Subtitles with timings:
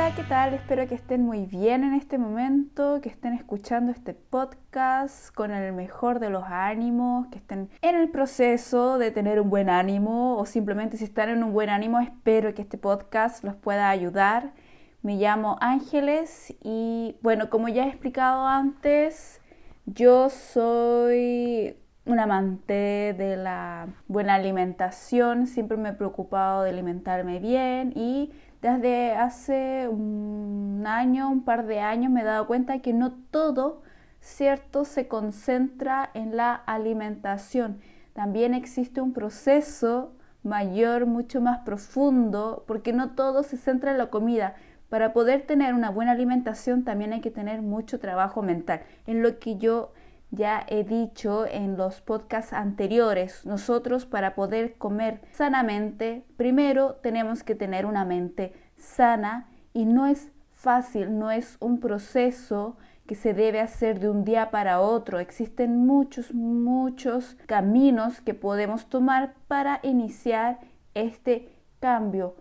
[0.00, 0.54] Hola, ¿qué tal?
[0.54, 5.74] Espero que estén muy bien en este momento, que estén escuchando este podcast con el
[5.74, 10.46] mejor de los ánimos, que estén en el proceso de tener un buen ánimo o
[10.46, 14.54] simplemente si están en un buen ánimo, espero que este podcast los pueda ayudar.
[15.02, 19.42] Me llamo Ángeles y bueno, como ya he explicado antes,
[19.84, 21.76] yo soy
[22.06, 28.32] un amante de la buena alimentación, siempre me he preocupado de alimentarme bien y
[28.62, 33.82] desde hace un año, un par de años, me he dado cuenta que no todo,
[34.20, 37.80] cierto, se concentra en la alimentación.
[38.12, 44.10] También existe un proceso mayor, mucho más profundo, porque no todo se centra en la
[44.10, 44.54] comida.
[44.88, 49.38] Para poder tener una buena alimentación también hay que tener mucho trabajo mental, en lo
[49.38, 49.92] que yo
[50.30, 57.54] ya he dicho en los podcasts anteriores, nosotros para poder comer sanamente, primero tenemos que
[57.54, 63.60] tener una mente sana y no es fácil, no es un proceso que se debe
[63.60, 65.18] hacer de un día para otro.
[65.18, 70.60] Existen muchos, muchos caminos que podemos tomar para iniciar
[70.94, 71.48] este
[71.80, 72.36] cambio.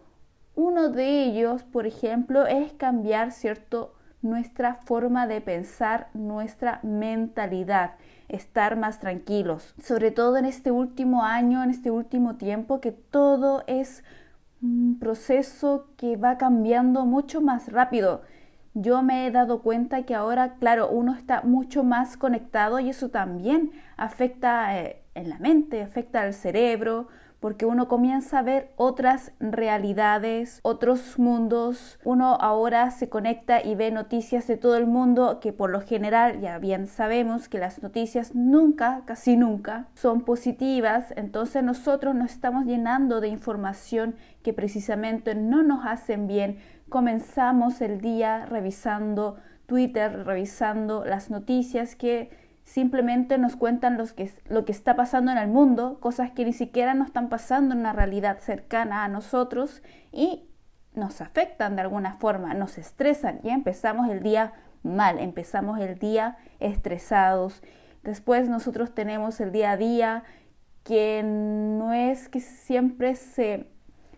[0.53, 7.95] Uno de ellos, por ejemplo, es cambiar cierto nuestra forma de pensar, nuestra mentalidad,
[8.27, 9.73] estar más tranquilos.
[9.81, 14.03] Sobre todo en este último año, en este último tiempo, que todo es
[14.61, 18.21] un proceso que va cambiando mucho más rápido.
[18.73, 23.09] Yo me he dado cuenta que ahora, claro, uno está mucho más conectado y eso
[23.09, 27.07] también afecta eh, en la mente, afecta al cerebro,
[27.39, 31.97] porque uno comienza a ver otras realidades, otros mundos.
[32.03, 36.41] Uno ahora se conecta y ve noticias de todo el mundo que por lo general
[36.41, 41.13] ya bien sabemos que las noticias nunca, casi nunca, son positivas.
[41.15, 46.59] Entonces nosotros nos estamos llenando de información que precisamente no nos hacen bien.
[46.89, 54.71] Comenzamos el día revisando Twitter, revisando las noticias que simplemente nos cuentan que, lo que
[54.71, 58.37] está pasando en el mundo, cosas que ni siquiera nos están pasando en una realidad
[58.39, 59.81] cercana a nosotros
[60.11, 60.47] y
[60.93, 64.53] nos afectan de alguna forma, nos estresan y empezamos el día
[64.83, 67.63] mal, empezamos el día estresados.
[68.03, 70.23] Después nosotros tenemos el día a día
[70.83, 73.67] que no es que siempre se,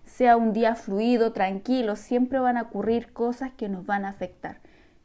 [0.04, 4.60] sea un día fluido, tranquilo, siempre van a ocurrir cosas que nos van a afectar.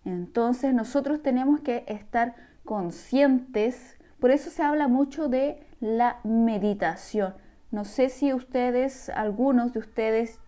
[0.05, 2.35] Entonces nosotros tenemos que estar
[2.67, 3.99] conscientes.
[4.21, 7.35] Por eso se habla mucho de la meditación.
[7.71, 10.39] No sé si ustedes, algunos de ustedes,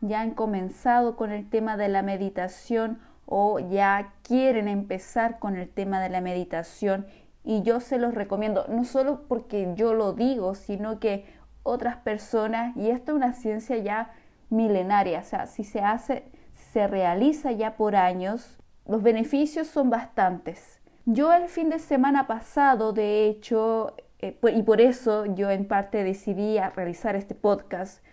[0.00, 5.68] ya han comenzado con el tema de la meditación o ya quieren empezar con el
[5.68, 7.06] tema de la meditación
[7.44, 11.24] y yo se los recomiendo, no solo porque yo lo digo, sino que
[11.62, 14.12] otras personas, y esto es una ciencia ya
[14.50, 16.24] milenaria, o sea, si se hace,
[16.72, 20.77] se realiza ya por años, los beneficios son bastantes.
[21.10, 26.04] Yo el fin de semana pasado, de hecho, eh, y por eso yo en parte
[26.04, 28.04] decidí realizar este podcast,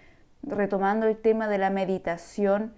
[0.43, 2.71] retomando el tema de la meditación,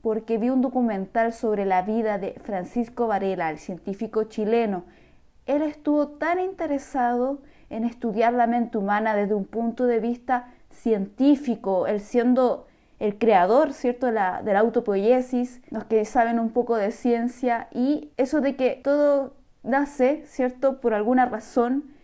[0.00, 4.84] porque vi un documental sobre la vida de Francisco Varela, el científico chileno.
[5.44, 11.88] Él estuvo tan interesado en estudiar la mente humana desde un punto de vista científico,
[11.88, 12.68] él siendo
[13.00, 18.12] el creador, ¿cierto?, la, de la autopoiesis, los que saben un poco de ciencia, y
[18.16, 19.32] eso de que todo
[19.64, 21.94] nace, ¿cierto?, por alguna razón,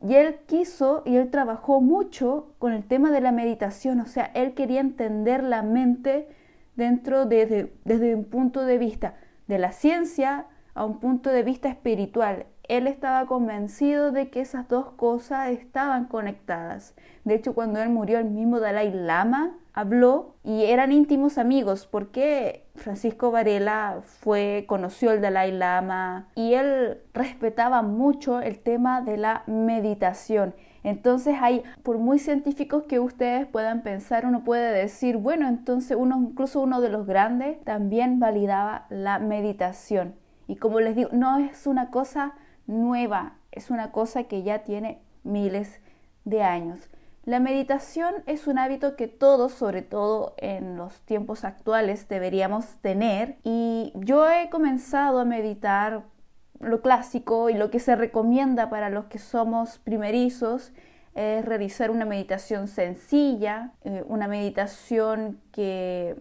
[0.00, 4.24] y él quiso y él trabajó mucho con el tema de la meditación, o sea,
[4.34, 6.28] él quería entender la mente
[6.74, 9.14] dentro de, desde un punto de vista
[9.46, 12.46] de la ciencia a un punto de vista espiritual.
[12.68, 16.94] Él estaba convencido de que esas dos cosas estaban conectadas.
[17.24, 22.66] De hecho, cuando él murió, el mismo Dalai Lama habló y eran íntimos amigos porque
[22.74, 29.44] Francisco Varela fue, conoció al Dalai Lama y él respetaba mucho el tema de la
[29.46, 30.54] meditación.
[30.84, 36.18] Entonces hay, por muy científicos que ustedes puedan pensar, uno puede decir, bueno, entonces uno,
[36.30, 40.16] incluso uno de los grandes, también validaba la meditación.
[40.48, 42.34] Y como les digo, no es una cosa
[42.66, 45.80] nueva, es una cosa que ya tiene miles
[46.24, 46.90] de años.
[47.24, 53.36] La meditación es un hábito que todos, sobre todo en los tiempos actuales, deberíamos tener
[53.44, 56.02] y yo he comenzado a meditar
[56.58, 60.72] lo clásico y lo que se recomienda para los que somos primerizos
[61.14, 66.20] es realizar una meditación sencilla, eh, una meditación que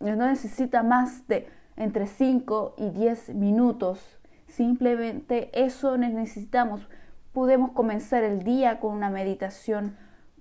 [0.00, 4.18] no necesita más de entre 5 y 10 minutos.
[4.48, 6.88] Simplemente eso necesitamos.
[7.32, 9.96] Podemos comenzar el día con una meditación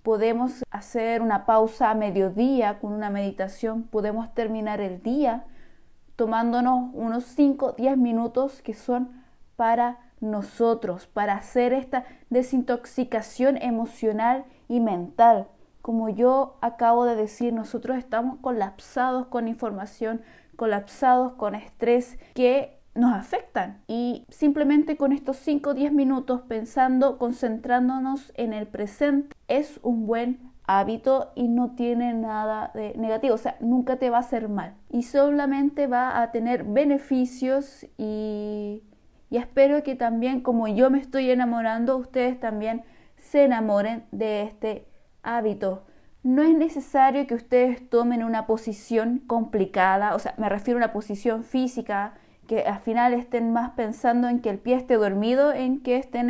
[0.07, 5.43] podemos hacer una pausa a mediodía con una meditación, podemos terminar el día
[6.15, 9.25] tomándonos unos 5, 10 minutos que son
[9.57, 15.49] para nosotros, para hacer esta desintoxicación emocional y mental.
[15.81, 20.21] Como yo acabo de decir, nosotros estamos colapsados con información,
[20.55, 23.81] colapsados con estrés que nos afectan.
[23.87, 30.07] Y simplemente con estos 5 o 10 minutos pensando, concentrándonos en el presente, es un
[30.07, 34.49] buen hábito y no tiene nada de negativo, o sea, nunca te va a hacer
[34.49, 38.83] mal y solamente va a tener beneficios y,
[39.29, 42.83] y espero que también como yo me estoy enamorando, ustedes también
[43.15, 44.87] se enamoren de este
[45.23, 45.85] hábito.
[46.21, 50.91] No es necesario que ustedes tomen una posición complicada, o sea, me refiero a una
[50.91, 52.15] posición física,
[52.47, 56.29] que al final estén más pensando en que el pie esté dormido, en que estén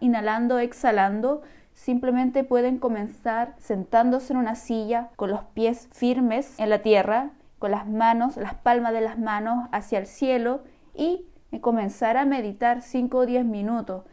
[0.00, 1.42] inhalando, exhalando.
[1.72, 7.70] Simplemente pueden comenzar sentándose en una silla con los pies firmes en la tierra, con
[7.70, 10.62] las manos, las palmas de las manos hacia el cielo
[10.94, 11.26] y
[11.60, 14.04] comenzar a meditar 5 o 10 minutos.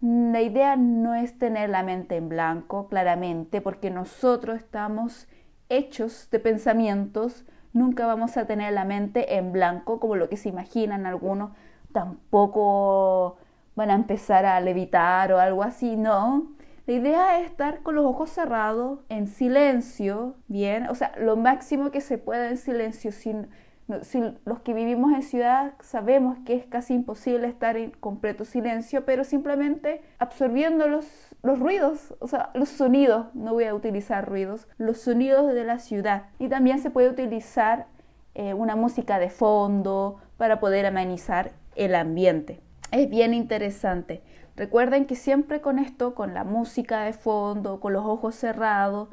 [0.00, 5.26] La idea no es tener la mente en blanco, claramente, porque nosotros estamos
[5.68, 10.48] hechos de pensamientos, nunca vamos a tener la mente en blanco como lo que se
[10.48, 11.52] imaginan algunos,
[11.92, 13.36] tampoco
[13.74, 16.48] van a empezar a levitar o algo así, no.
[16.86, 21.90] La idea es estar con los ojos cerrados, en silencio, bien, o sea, lo máximo
[21.90, 23.48] que se pueda en silencio, sin
[23.88, 29.24] los que vivimos en ciudad sabemos que es casi imposible estar en completo silencio, pero
[29.24, 31.06] simplemente absorbiendo los,
[31.42, 35.78] los ruidos, o sea, los sonidos, no voy a utilizar ruidos, los sonidos de la
[35.78, 36.24] ciudad.
[36.38, 37.86] Y también se puede utilizar
[38.34, 42.60] eh, una música de fondo para poder amenizar el ambiente.
[42.90, 44.22] Es bien interesante.
[44.54, 49.08] Recuerden que siempre con esto, con la música de fondo, con los ojos cerrados,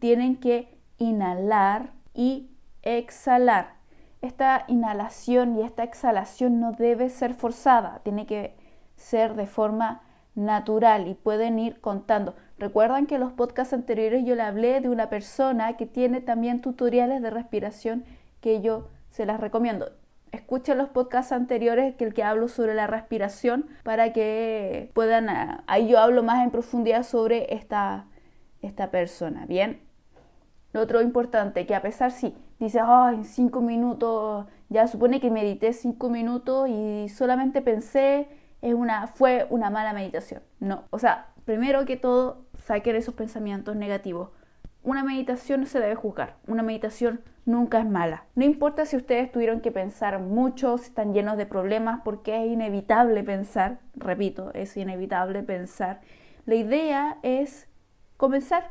[0.00, 2.50] tienen que inhalar y
[2.82, 3.77] exhalar
[4.20, 8.56] esta inhalación y esta exhalación no debe ser forzada, tiene que
[8.96, 10.02] ser de forma
[10.34, 12.34] natural y pueden ir contando.
[12.58, 16.60] Recuerdan que en los podcasts anteriores yo le hablé de una persona que tiene también
[16.60, 18.04] tutoriales de respiración
[18.40, 19.90] que yo se las recomiendo.
[20.32, 25.64] Escuchen los podcasts anteriores que el que hablo sobre la respiración para que puedan, ah,
[25.66, 28.06] ahí yo hablo más en profundidad sobre esta,
[28.60, 29.46] esta persona.
[29.46, 29.80] Bien,
[30.72, 35.30] lo otro importante, que a pesar sí, dices, oh, en cinco minutos, ya supone que
[35.30, 38.28] medité cinco minutos y solamente pensé,
[38.62, 40.42] es una, fue una mala meditación.
[40.60, 44.30] No, o sea, primero que todo, saquen esos pensamientos negativos.
[44.82, 48.24] Una meditación no se debe juzgar, una meditación nunca es mala.
[48.34, 52.50] No importa si ustedes tuvieron que pensar mucho, si están llenos de problemas, porque es
[52.50, 56.00] inevitable pensar, repito, es inevitable pensar.
[56.44, 57.68] La idea es
[58.16, 58.70] comenzar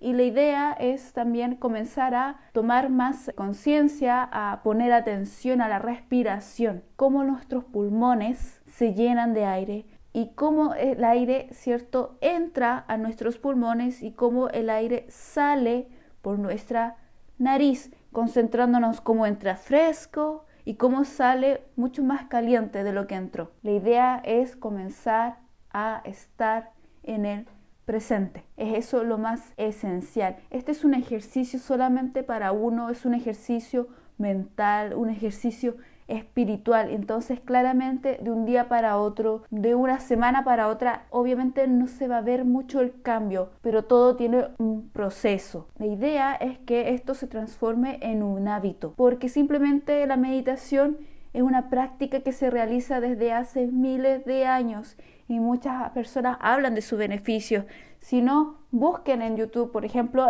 [0.00, 5.78] y la idea es también comenzar a tomar más conciencia, a poner atención a la
[5.78, 12.96] respiración, cómo nuestros pulmones se llenan de aire y cómo el aire, ¿cierto?, entra a
[12.96, 15.88] nuestros pulmones y cómo el aire sale
[16.22, 16.96] por nuestra
[17.38, 23.52] nariz, concentrándonos cómo entra fresco y cómo sale mucho más caliente de lo que entró.
[23.62, 25.38] La idea es comenzar
[25.72, 26.72] a estar
[27.02, 27.46] en el
[27.90, 28.44] presente.
[28.56, 30.36] Es eso lo más esencial.
[30.50, 35.74] Este es un ejercicio solamente para uno, es un ejercicio mental, un ejercicio
[36.06, 36.90] espiritual.
[36.90, 42.06] Entonces, claramente, de un día para otro, de una semana para otra, obviamente no se
[42.06, 45.66] va a ver mucho el cambio, pero todo tiene un proceso.
[45.76, 50.98] La idea es que esto se transforme en un hábito, porque simplemente la meditación
[51.32, 54.96] es una práctica que se realiza desde hace miles de años
[55.28, 57.64] y muchas personas hablan de sus beneficios.
[58.00, 60.26] Si no, busquen en YouTube, por ejemplo,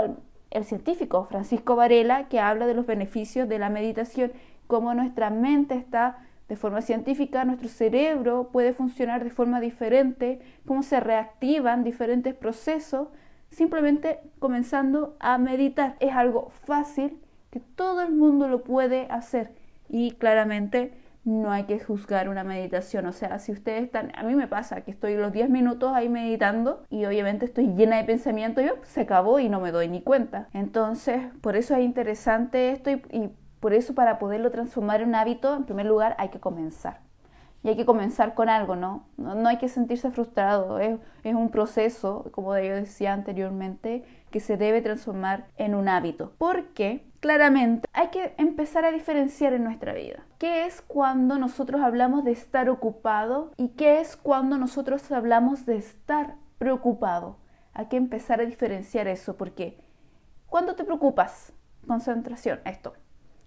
[0.51, 4.33] el, científico Francisco Varela, que habla de los beneficios de la meditación,
[4.67, 10.83] cómo nuestra mente está de forma científica, nuestro cerebro puede funcionar de forma diferente, cómo
[10.83, 13.09] se reactivan diferentes procesos,
[13.51, 15.97] simplemente comenzando a meditar.
[16.01, 17.19] Es algo fácil
[17.51, 19.60] que todo el mundo lo puede hacer
[19.91, 20.93] y claramente
[21.25, 23.07] no hay que juzgar una meditación.
[23.07, 26.09] O sea, si ustedes están, a mí me pasa que estoy los 10 minutos ahí
[26.09, 30.01] meditando y obviamente estoy llena de pensamiento, yo se acabó y no me doy ni
[30.01, 30.49] cuenta.
[30.55, 33.31] Entonces, por eso es interesante esto y,
[33.61, 37.01] por eso para poderlo transformar en un hábito, en primer lugar hay que comenzar.
[37.63, 39.05] Y hay que comenzar con algo, ¿no?
[39.19, 44.57] No, hay que sentirse frustrado, es, es un proceso, como yo decía anteriormente, que se
[44.57, 46.33] debe transformar en un hábito.
[46.39, 50.25] Porque claramente hay que empezar a diferenciar en nuestra vida.
[50.39, 55.77] ¿Qué es cuando nosotros hablamos de estar ocupado y qué es cuando nosotros hablamos de
[55.77, 57.37] estar preocupado?
[57.73, 59.79] Hay que empezar a diferenciar eso porque
[60.47, 61.53] cuando te preocupas,
[61.87, 62.95] concentración, esto.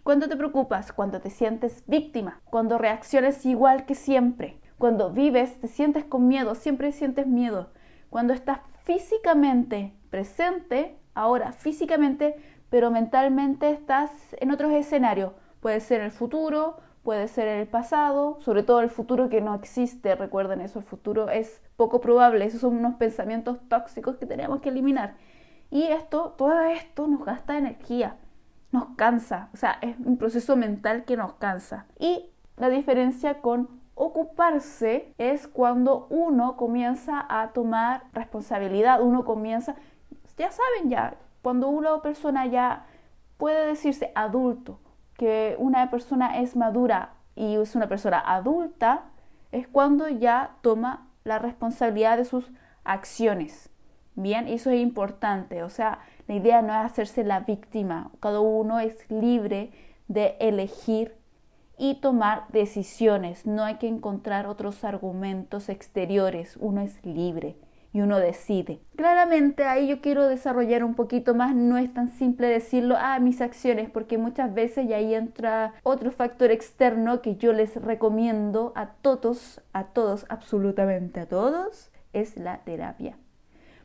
[0.03, 5.67] Cuando te preocupas, cuando te sientes víctima, cuando reacciones igual que siempre, cuando vives, te
[5.67, 7.71] sientes con miedo, siempre sientes miedo.
[8.09, 12.35] Cuando estás físicamente presente, ahora físicamente,
[12.73, 15.33] pero mentalmente estás en otros escenarios.
[15.59, 20.15] Puede ser el futuro, puede ser el pasado, sobre todo el futuro que no existe,
[20.15, 24.69] recuerden eso, el futuro es poco probable, esos son unos pensamientos tóxicos que tenemos que
[24.69, 25.17] eliminar.
[25.69, 28.17] Y esto, todo esto nos gasta energía,
[28.71, 31.85] nos cansa, o sea, es un proceso mental que nos cansa.
[31.99, 32.25] Y
[32.57, 39.75] la diferencia con ocuparse es cuando uno comienza a tomar responsabilidad, uno comienza,
[40.39, 42.85] ya saben ya, cuando una persona ya
[43.37, 44.79] puede decirse adulto,
[45.17, 49.03] que una persona es madura y es una persona adulta,
[49.51, 52.49] es cuando ya toma la responsabilidad de sus
[52.85, 53.69] acciones.
[54.15, 55.63] Bien, eso es importante.
[55.63, 58.11] O sea, la idea no es hacerse la víctima.
[58.21, 59.71] Cada uno es libre
[60.07, 61.17] de elegir
[61.77, 63.45] y tomar decisiones.
[63.45, 66.55] No hay que encontrar otros argumentos exteriores.
[66.61, 67.57] Uno es libre
[67.93, 68.79] y uno decide.
[68.95, 73.39] Claramente ahí yo quiero desarrollar un poquito más, no es tan simple decirlo, ah, mis
[73.39, 78.87] acciones, porque muchas veces y ahí entra otro factor externo que yo les recomiendo a
[78.87, 83.15] todos, a todos, absolutamente a todos, es la terapia.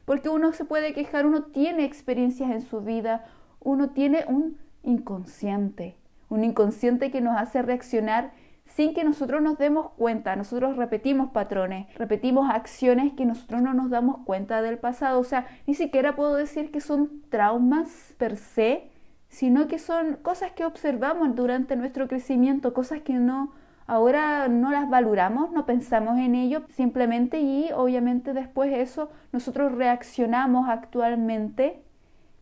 [0.06, 3.26] Porque uno se puede quejar, uno tiene experiencias en su vida,
[3.60, 5.96] uno tiene un inconsciente,
[6.30, 8.32] un inconsciente que nos hace reaccionar
[8.68, 10.36] sin que nosotros nos demos cuenta.
[10.36, 15.18] Nosotros repetimos patrones, repetimos acciones que nosotros no nos damos cuenta del pasado.
[15.18, 18.90] O sea, ni siquiera puedo decir que son traumas per se,
[19.28, 23.52] sino que son cosas que observamos durante nuestro crecimiento, cosas que no
[23.86, 29.72] ahora no las valoramos, no pensamos en ello simplemente y obviamente después de eso nosotros
[29.72, 31.82] reaccionamos actualmente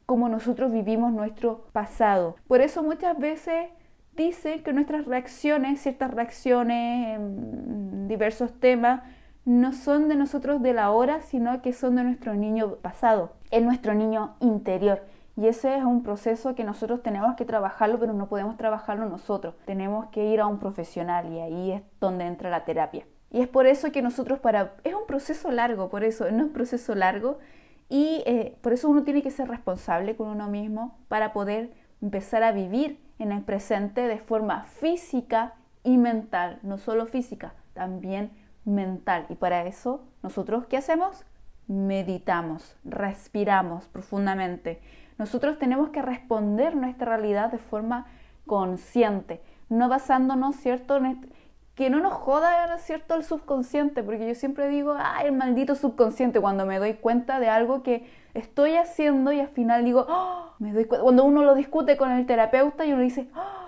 [0.06, 2.36] como nosotros vivimos nuestro pasado.
[2.46, 3.70] Por eso muchas veces
[4.16, 7.20] dice que nuestras reacciones, ciertas reacciones
[8.08, 9.02] diversos temas,
[9.44, 13.62] no son de nosotros de la hora, sino que son de nuestro niño pasado, es
[13.62, 15.02] nuestro niño interior.
[15.36, 19.54] Y ese es un proceso que nosotros tenemos que trabajarlo, pero no podemos trabajarlo nosotros.
[19.66, 23.04] Tenemos que ir a un profesional y ahí es donde entra la terapia.
[23.30, 24.72] Y es por eso que nosotros para...
[24.82, 27.38] Es un proceso largo, por eso, no es un proceso largo.
[27.90, 31.70] Y eh, por eso uno tiene que ser responsable con uno mismo para poder
[32.00, 35.54] empezar a vivir en el presente de forma física
[35.84, 38.30] y mental, no solo física, también
[38.64, 39.26] mental.
[39.28, 41.24] Y para eso, nosotros, ¿qué hacemos?
[41.68, 44.80] Meditamos, respiramos profundamente.
[45.18, 48.06] Nosotros tenemos que responder nuestra realidad de forma
[48.46, 51.26] consciente, no basándonos, ¿cierto?, en
[51.76, 56.40] que no nos joda, ¿cierto?, el subconsciente, porque yo siempre digo, ay, el maldito subconsciente,
[56.40, 60.72] cuando me doy cuenta de algo que estoy haciendo y al final digo, oh, me
[60.72, 63.66] doy cuenta, cuando uno lo discute con el terapeuta y uno dice, oh,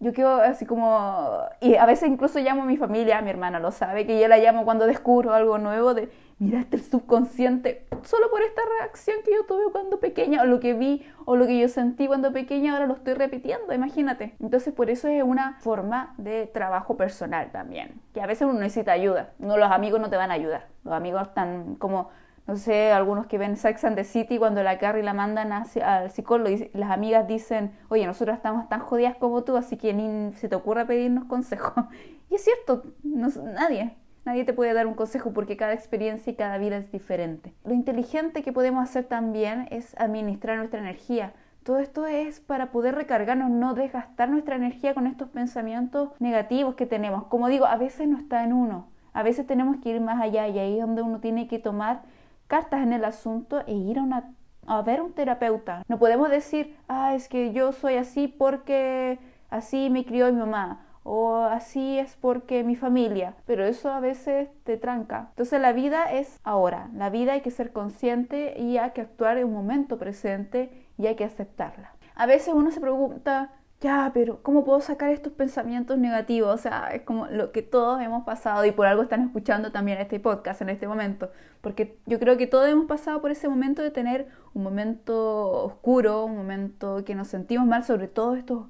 [0.00, 3.70] yo quiero así como, y a veces incluso llamo a mi familia, mi hermana lo
[3.70, 8.30] sabe, que yo la llamo cuando descubro algo nuevo de, mira, este el subconsciente, solo
[8.30, 11.58] por esta reacción que yo tuve cuando pequeña, o lo que vi, o lo que
[11.58, 14.34] yo sentí cuando pequeña, ahora lo estoy repitiendo, imagínate.
[14.40, 18.92] Entonces por eso es una forma de trabajo personal también, que a veces uno necesita
[18.92, 22.10] ayuda, no los amigos no te van a ayudar, los amigos están como
[22.46, 26.10] no sé, algunos que ven Sex and the City, cuando la Carrie la mandan al
[26.10, 30.48] psicólogo las amigas dicen, oye, nosotros estamos tan jodidas como tú, así que ni se
[30.48, 31.88] te ocurra pedirnos consejo.
[32.28, 33.94] Y es cierto, nadie,
[34.26, 37.54] nadie te puede dar un consejo porque cada experiencia y cada vida es diferente.
[37.64, 41.32] Lo inteligente que podemos hacer también es administrar nuestra energía.
[41.62, 46.86] Todo esto es para poder recargarnos, no desgastar nuestra energía con estos pensamientos negativos que
[46.86, 47.24] tenemos.
[47.24, 50.46] Como digo, a veces no está en uno, a veces tenemos que ir más allá
[50.48, 52.02] y ahí es donde uno tiene que tomar
[52.46, 54.32] cartas en el asunto e ir a, una,
[54.66, 55.82] a ver un terapeuta.
[55.88, 59.18] No podemos decir, ah, es que yo soy así porque
[59.50, 64.48] así me crió mi mamá o así es porque mi familia, pero eso a veces
[64.64, 65.28] te tranca.
[65.30, 69.38] Entonces la vida es ahora, la vida hay que ser consciente y hay que actuar
[69.38, 71.92] en un momento presente y hay que aceptarla.
[72.16, 76.52] A veces uno se pregunta, ya, pero ¿cómo puedo sacar estos pensamientos negativos?
[76.52, 79.98] O sea, es como lo que todos hemos pasado y por algo están escuchando también
[79.98, 83.82] este podcast en este momento, porque yo creo que todos hemos pasado por ese momento
[83.82, 88.66] de tener un momento oscuro, un momento que nos sentimos mal, sobre todo estos,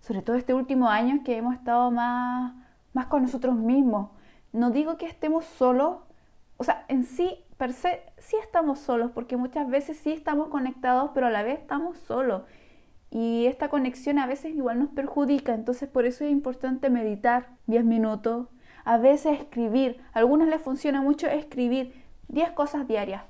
[0.00, 2.54] sobre todo este último año que hemos estado más,
[2.92, 4.10] más con nosotros mismos.
[4.52, 5.98] No digo que estemos solos,
[6.56, 11.10] o sea, en sí, per se, sí estamos solos, porque muchas veces sí estamos conectados,
[11.14, 12.42] pero a la vez estamos solos.
[13.10, 17.84] Y esta conexión a veces igual nos perjudica, entonces por eso es importante meditar 10
[17.84, 18.48] minutos,
[18.84, 21.92] a veces escribir, a algunos les funciona mucho escribir
[22.28, 23.24] 10 cosas diarias,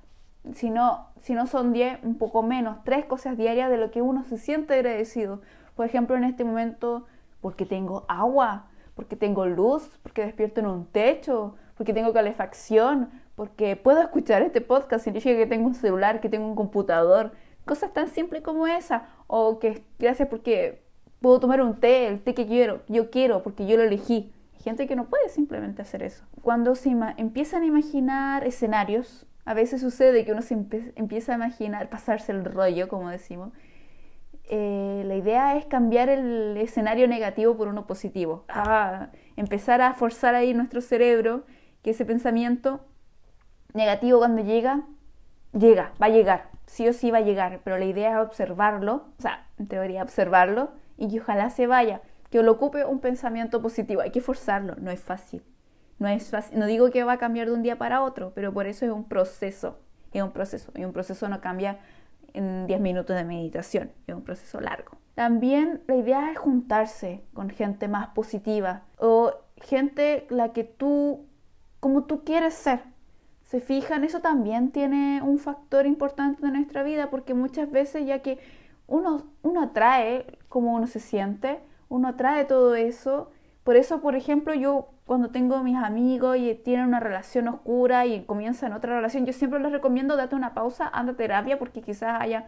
[0.52, 4.02] si no, si no son 10, un poco menos, 3 cosas diarias de lo que
[4.02, 5.40] uno se siente agradecido,
[5.80, 7.06] Por ejemplo, en este momento,
[7.40, 13.76] porque tengo agua, porque tengo luz, porque despierto en un techo, porque tengo calefacción, porque
[13.76, 17.32] puedo escuchar este podcast, significa que tengo un celular, que tengo un computador,
[17.64, 20.82] cosas tan simples como esa, o que gracias porque
[21.22, 24.30] puedo tomar un té, el té que quiero, yo quiero, porque yo lo elegí.
[24.62, 26.24] Gente que no puede simplemente hacer eso.
[26.42, 30.52] Cuando se empiezan a imaginar escenarios, a veces sucede que uno se
[30.96, 33.54] empieza a imaginar, pasarse el rollo, como decimos.
[34.52, 38.44] Eh, la idea es cambiar el escenario negativo por uno positivo.
[38.48, 41.44] Ah, empezar a forzar ahí nuestro cerebro
[41.82, 42.80] que ese pensamiento
[43.74, 44.82] negativo cuando llega,
[45.52, 49.06] llega, va a llegar, sí o sí va a llegar, pero la idea es observarlo,
[49.16, 53.62] o sea, en teoría observarlo y que ojalá se vaya, que lo ocupe un pensamiento
[53.62, 55.44] positivo, hay que forzarlo, no es fácil.
[56.00, 58.52] No es fácil, no digo que va a cambiar de un día para otro, pero
[58.52, 59.78] por eso es un proceso,
[60.12, 61.78] es un proceso, y un proceso no cambia
[62.34, 64.98] en 10 minutos de meditación, es un proceso largo.
[65.14, 71.26] También la idea es juntarse con gente más positiva o gente la que tú,
[71.80, 72.80] como tú quieres ser.
[73.42, 78.20] Se fijan, eso también tiene un factor importante en nuestra vida porque muchas veces ya
[78.20, 78.38] que
[78.86, 83.30] uno, uno atrae como uno se siente, uno atrae todo eso.
[83.64, 88.24] Por eso, por ejemplo, yo cuando tengo mis amigos y tienen una relación oscura y
[88.24, 92.20] comienzan otra relación, yo siempre les recomiendo date una pausa, anda a terapia porque quizás
[92.20, 92.46] haya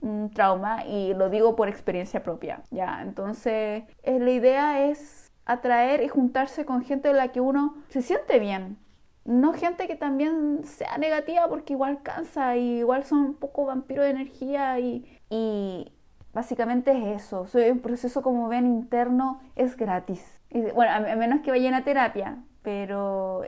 [0.00, 3.02] un trauma y lo digo por experiencia propia, ¿ya?
[3.02, 8.02] Entonces, eh, la idea es atraer y juntarse con gente de la que uno se
[8.02, 8.78] siente bien.
[9.24, 14.04] No gente que también sea negativa porque igual cansa y igual son un poco vampiros
[14.04, 15.92] de energía y, y
[16.32, 17.46] básicamente es eso.
[17.46, 20.37] Soy un proceso como ven interno, es gratis
[20.74, 23.42] bueno, a, menos que vayan a terapia, pero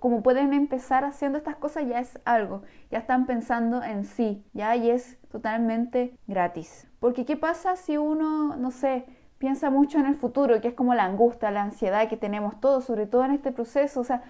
[0.00, 4.76] como pueden empezar haciendo estas cosas ya es algo, ya están pensando en sí, ya
[4.76, 6.86] y es totalmente gratis.
[7.00, 9.06] Porque ¿qué pasa si uno, no sé,
[9.38, 12.84] piensa mucho en el futuro, que es como la angustia, la ansiedad que tenemos todos,
[12.84, 14.00] sobre todo en este proceso?
[14.00, 14.22] O sea,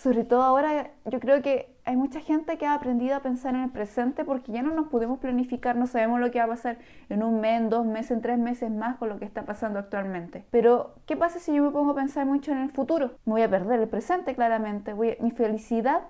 [0.00, 3.62] sobre todo ahora yo creo que hay mucha gente que ha aprendido a pensar en
[3.62, 6.78] el presente porque ya no nos podemos planificar, no sabemos lo que va a pasar
[7.10, 9.78] en un mes, en dos meses, en tres meses más con lo que está pasando
[9.78, 10.46] actualmente.
[10.50, 13.12] Pero, ¿qué pasa si yo me pongo a pensar mucho en el futuro?
[13.26, 14.94] Me voy a perder el presente claramente.
[14.94, 16.02] mi felicidad,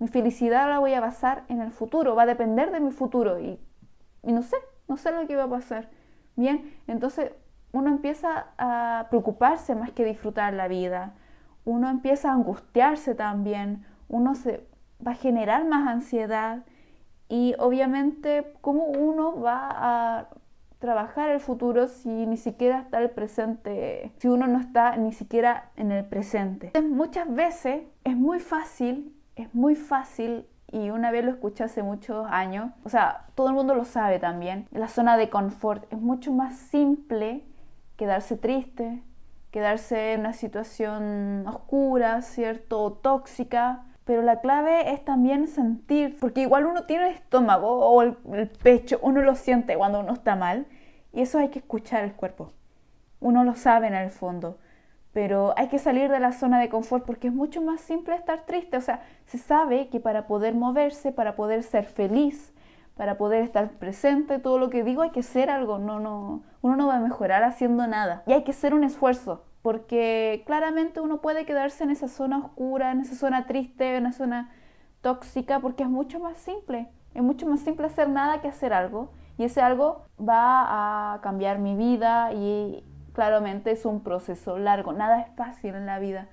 [0.00, 3.38] mi felicidad la voy a basar en el futuro, va a depender de mi futuro
[3.38, 3.60] y,
[4.24, 4.56] y no sé,
[4.88, 5.90] no sé lo que va a pasar.
[6.34, 7.30] Bien, entonces
[7.70, 11.14] uno empieza a preocuparse más que disfrutar la vida
[11.66, 14.66] uno empieza a angustiarse también, uno se
[15.06, 16.64] va a generar más ansiedad
[17.28, 20.28] y obviamente cómo uno va a
[20.78, 25.70] trabajar el futuro si ni siquiera está el presente, si uno no está ni siquiera
[25.76, 26.72] en el presente.
[26.80, 32.26] Muchas veces es muy fácil, es muy fácil y una vez lo escuché hace muchos
[32.30, 36.32] años, o sea, todo el mundo lo sabe también, la zona de confort es mucho
[36.32, 37.44] más simple
[37.96, 39.02] quedarse triste,
[39.56, 42.92] quedarse en una situación oscura, ¿cierto?
[42.92, 43.86] tóxica.
[44.04, 48.16] Pero la clave es también sentir, porque igual uno tiene el estómago o el,
[48.62, 50.66] pecho, uno lo siente cuando uno está mal,
[51.10, 52.52] y eso hay que escuchar el cuerpo.
[53.18, 54.58] Uno lo sabe en el fondo,
[55.14, 58.44] pero hay que salir de la zona de confort porque es mucho más simple estar
[58.44, 58.76] triste.
[58.76, 62.52] O sea, se sabe que para poder moverse, para poder ser feliz,
[62.96, 66.76] para poder estar presente, todo lo que digo hay que hacer algo, no, no, uno
[66.76, 68.22] no va a mejorar haciendo nada.
[68.26, 72.92] Y hay que hacer un esfuerzo, porque claramente uno puede quedarse en esa zona oscura,
[72.92, 74.50] en esa zona triste, en esa zona
[75.02, 76.88] tóxica, porque es mucho más simple.
[77.14, 79.12] Es mucho más simple hacer nada que hacer algo.
[79.38, 82.82] Y ese algo va a cambiar mi vida y
[83.12, 84.92] claramente es un proceso largo.
[84.92, 86.28] Nada es fácil en la vida.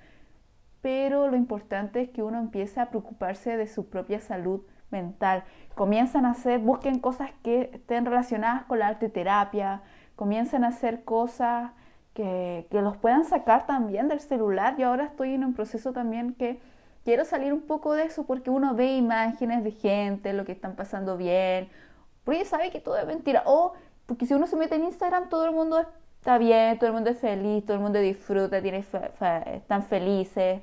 [0.80, 4.62] Pero lo importante es que uno empiece a preocuparse de su propia salud
[4.94, 5.42] mental.
[5.74, 9.82] Comienzan a hacer, busquen cosas que estén relacionadas con la arte terapia,
[10.14, 11.72] comienzan a hacer cosas
[12.14, 14.76] que, que los puedan sacar también del celular.
[14.78, 16.60] Yo ahora estoy en un proceso también que
[17.04, 20.76] quiero salir un poco de eso porque uno ve imágenes de gente, lo que están
[20.76, 21.68] pasando bien,
[22.24, 23.42] porque sabe que todo es mentira.
[23.46, 23.74] O
[24.06, 25.84] porque si uno se mete en Instagram, todo el mundo
[26.18, 30.62] está bien, todo el mundo es feliz, todo el mundo disfruta, tiene están felices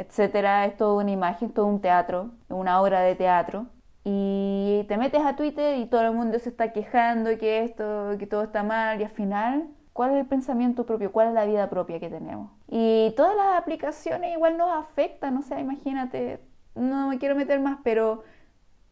[0.00, 0.64] etcétera.
[0.66, 3.66] Es toda una imagen, todo un teatro, una obra de teatro.
[4.02, 8.26] Y te metes a Twitter y todo el mundo se está quejando que esto, que
[8.26, 11.12] todo está mal y al final, ¿cuál es el pensamiento propio?
[11.12, 12.50] ¿Cuál es la vida propia que tenemos?
[12.68, 16.40] Y todas las aplicaciones igual nos afectan, o sea, imagínate,
[16.74, 18.24] no me quiero meter más, pero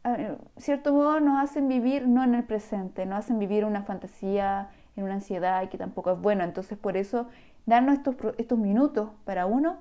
[0.04, 4.68] en cierto modo nos hacen vivir no en el presente, nos hacen vivir una fantasía,
[4.94, 6.44] en una ansiedad que tampoco es bueno.
[6.44, 7.28] Entonces por eso
[7.64, 9.78] darnos estos, estos minutos para uno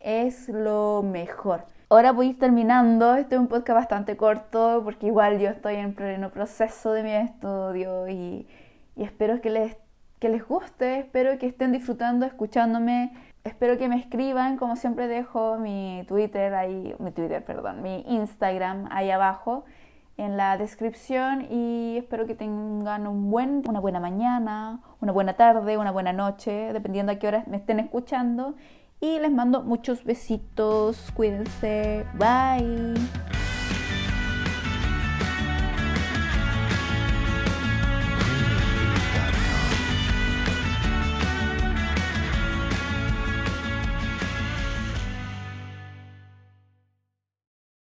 [0.00, 1.64] es lo mejor.
[1.88, 5.76] Ahora voy a ir terminando, este es un podcast bastante corto porque igual yo estoy
[5.76, 8.48] en pleno proceso de mi estudio y,
[8.96, 9.76] espero que les
[10.18, 13.12] que les guste, espero que estén disfrutando, escuchándome.
[13.42, 18.86] Espero que me escriban, como siempre dejo mi Twitter ahí, mi Twitter, perdón, mi Instagram
[18.90, 19.64] ahí abajo
[20.18, 25.78] en la descripción y espero que tengan un buen, una buena mañana, una buena tarde,
[25.78, 28.54] una buena noche, dependiendo a qué hora me estén escuchando.
[29.00, 33.39] Y les mando muchos besitos, cuídense, bye.